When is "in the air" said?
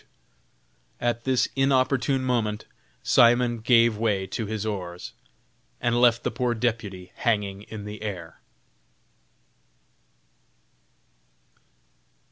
7.61-8.41